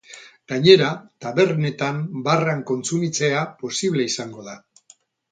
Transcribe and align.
Gainera, 0.51 0.85
tabernetan 1.25 1.99
barran 2.27 2.63
kontsumitzea 2.71 3.43
posible 3.61 4.07
izango 4.13 4.47
da. 4.49 4.57